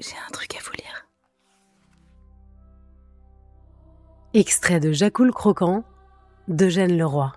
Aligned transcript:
J'ai 0.00 0.16
un 0.26 0.30
truc 0.32 0.56
à 0.56 0.58
vous 0.64 0.72
lire. 0.72 1.06
Extrait 4.32 4.80
de 4.80 4.90
Jacoul 4.90 5.32
Croquant 5.32 5.84
d'Eugène 6.48 6.98
Leroy. 6.98 7.32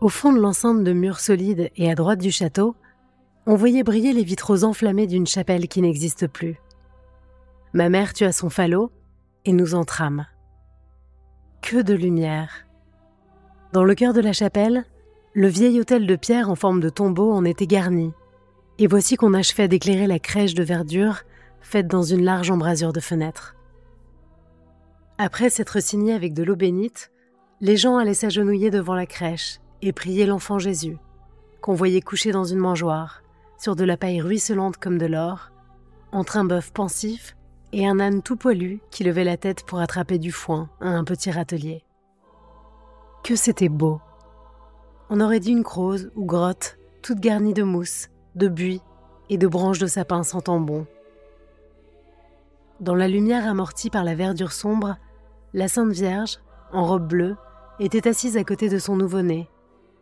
Au 0.00 0.08
fond 0.08 0.32
de 0.32 0.38
l'enceinte 0.38 0.84
de 0.84 0.92
murs 0.92 1.18
solides 1.18 1.72
et 1.74 1.90
à 1.90 1.96
droite 1.96 2.20
du 2.20 2.30
château, 2.30 2.76
on 3.46 3.56
voyait 3.56 3.82
briller 3.82 4.12
les 4.12 4.22
vitraux 4.22 4.62
enflammés 4.62 5.08
d'une 5.08 5.26
chapelle 5.26 5.66
qui 5.66 5.82
n'existe 5.82 6.28
plus. 6.28 6.60
Ma 7.72 7.88
mère 7.88 8.12
tua 8.12 8.30
son 8.30 8.48
falot 8.48 8.92
et 9.44 9.52
nous 9.52 9.74
entrâmes. 9.74 10.26
Que 11.62 11.82
de 11.82 11.94
lumière. 11.94 12.68
Dans 13.72 13.82
le 13.82 13.96
cœur 13.96 14.12
de 14.12 14.20
la 14.20 14.32
chapelle, 14.32 14.84
le 15.32 15.48
vieil 15.48 15.80
hôtel 15.80 16.06
de 16.06 16.16
pierre 16.16 16.48
en 16.48 16.54
forme 16.54 16.78
de 16.78 16.90
tombeau 16.90 17.32
en 17.32 17.44
était 17.44 17.66
garni, 17.66 18.12
et 18.78 18.86
voici 18.86 19.16
qu'on 19.16 19.34
achevait 19.34 19.68
d'éclairer 19.68 20.06
la 20.06 20.18
crèche 20.18 20.54
de 20.54 20.62
verdure 20.62 21.22
faite 21.60 21.88
dans 21.88 22.02
une 22.02 22.24
large 22.24 22.50
embrasure 22.50 22.92
de 22.92 23.00
fenêtre. 23.00 23.56
Après 25.18 25.50
s'être 25.50 25.80
signé 25.80 26.12
avec 26.12 26.34
de 26.34 26.42
l'eau 26.42 26.56
bénite, 26.56 27.10
les 27.60 27.76
gens 27.76 27.96
allaient 27.96 28.14
s'agenouiller 28.14 28.70
devant 28.70 28.94
la 28.94 29.06
crèche 29.06 29.60
et 29.82 29.92
prier 29.92 30.26
l'enfant 30.26 30.58
Jésus, 30.58 30.98
qu'on 31.62 31.74
voyait 31.74 32.02
couché 32.02 32.32
dans 32.32 32.44
une 32.44 32.58
mangeoire, 32.58 33.22
sur 33.58 33.76
de 33.76 33.84
la 33.84 33.96
paille 33.96 34.20
ruisselante 34.20 34.76
comme 34.76 34.98
de 34.98 35.06
l'or, 35.06 35.50
entre 36.12 36.36
un 36.36 36.44
bœuf 36.44 36.70
pensif 36.70 37.34
et 37.72 37.86
un 37.86 37.98
âne 37.98 38.22
tout 38.22 38.36
poilu 38.36 38.80
qui 38.90 39.04
levait 39.04 39.24
la 39.24 39.36
tête 39.36 39.64
pour 39.64 39.80
attraper 39.80 40.18
du 40.18 40.32
foin 40.32 40.68
à 40.80 40.88
un 40.88 41.04
petit 41.04 41.30
râtelier. 41.30 41.82
Que 43.24 43.36
c'était 43.36 43.70
beau! 43.70 44.00
On 45.08 45.20
aurait 45.20 45.40
dit 45.40 45.52
une 45.52 45.64
crose 45.64 46.10
ou 46.14 46.26
grotte, 46.26 46.78
toute 47.02 47.20
garnie 47.20 47.54
de 47.54 47.62
mousse, 47.62 48.08
de 48.36 48.48
buis 48.48 48.82
et 49.28 49.38
de 49.38 49.48
branches 49.48 49.78
de 49.78 49.86
sapin 49.86 50.22
sans 50.22 50.40
tambon. 50.40 50.86
Dans 52.80 52.94
la 52.94 53.08
lumière 53.08 53.48
amortie 53.48 53.90
par 53.90 54.04
la 54.04 54.14
verdure 54.14 54.52
sombre, 54.52 54.96
la 55.54 55.68
Sainte 55.68 55.92
Vierge, 55.92 56.38
en 56.72 56.84
robe 56.84 57.08
bleue, 57.08 57.36
était 57.80 58.06
assise 58.06 58.36
à 58.36 58.44
côté 58.44 58.68
de 58.68 58.78
son 58.78 58.96
nouveau-né, 58.96 59.48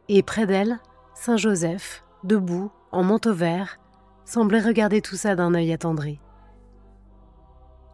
et 0.08 0.22
près 0.22 0.46
d'elle, 0.46 0.80
Saint 1.14 1.36
Joseph, 1.36 2.04
debout, 2.24 2.70
en 2.91 3.04
manteau 3.04 3.32
vert, 3.32 3.78
semblait 4.24 4.60
regarder 4.60 5.00
tout 5.00 5.16
ça 5.16 5.36
d'un 5.36 5.54
œil 5.54 5.72
attendri. 5.72 6.20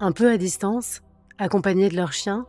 Un 0.00 0.12
peu 0.12 0.30
à 0.30 0.38
distance, 0.38 1.02
accompagnés 1.38 1.90
de 1.90 1.96
leurs 1.96 2.12
chiens, 2.12 2.46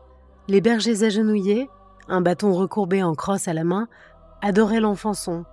les 0.48 0.62
bergers 0.62 1.04
agenouillés, 1.04 1.70
un 2.08 2.22
bâton 2.22 2.54
recourbé 2.54 3.04
en 3.04 3.16
crosse 3.16 3.48
à 3.48 3.54
la 3.54 3.64
main, 3.64 3.88
adoraient 4.42 4.80
l'enfançon, 4.80 5.46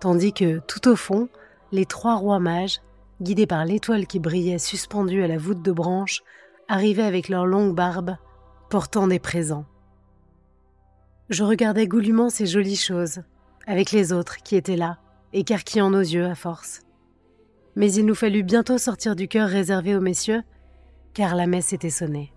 tandis 0.00 0.32
que, 0.32 0.58
tout 0.60 0.88
au 0.88 0.96
fond, 0.96 1.28
les 1.72 1.86
trois 1.86 2.16
rois 2.16 2.38
mages, 2.38 2.80
guidés 3.20 3.46
par 3.46 3.64
l'étoile 3.64 4.06
qui 4.06 4.18
brillait 4.18 4.58
suspendue 4.58 5.22
à 5.22 5.28
la 5.28 5.38
voûte 5.38 5.62
de 5.62 5.72
branches, 5.72 6.22
arrivaient 6.68 7.02
avec 7.02 7.28
leurs 7.28 7.46
longues 7.46 7.74
barbes, 7.74 8.16
portant 8.70 9.06
des 9.06 9.18
présents. 9.18 9.64
Je 11.30 11.44
regardais 11.44 11.86
goulûment 11.86 12.30
ces 12.30 12.46
jolies 12.46 12.76
choses, 12.76 13.20
avec 13.66 13.92
les 13.92 14.12
autres 14.12 14.38
qui 14.38 14.56
étaient 14.56 14.76
là, 14.76 14.98
écarquillant 15.32 15.90
nos 15.90 16.00
yeux 16.00 16.26
à 16.26 16.34
force. 16.34 16.80
Mais 17.76 17.92
il 17.92 18.06
nous 18.06 18.14
fallut 18.14 18.42
bientôt 18.42 18.78
sortir 18.78 19.14
du 19.14 19.28
cœur 19.28 19.48
réservé 19.48 19.94
aux 19.94 20.00
messieurs, 20.00 20.42
car 21.14 21.34
la 21.34 21.46
messe 21.46 21.72
était 21.72 21.90
sonnée. 21.90 22.32